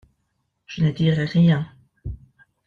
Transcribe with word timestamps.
Je 0.65 0.81
ne 0.83 0.89
dirai 0.89 1.25
rien. 1.25 1.71